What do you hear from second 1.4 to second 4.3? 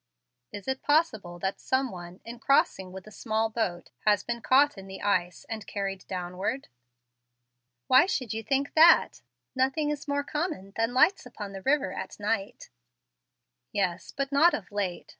some one, in crossing with a small boat, has